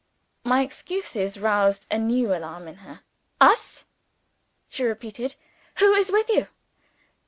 [0.43, 3.01] My excuses roused a new alarm in her.
[3.39, 3.85] "Us?"
[4.67, 5.35] she repeated.
[5.77, 6.47] "Who is with you?"